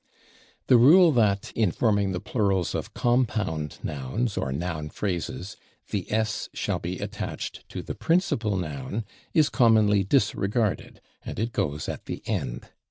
[0.65, 5.57] The rule that, in forming the plurals of compound nouns or noun phrases,
[5.91, 11.51] the / s/ shall be attached to the principal noun is commonly disregarded, and it
[11.51, 12.71] goes at the end.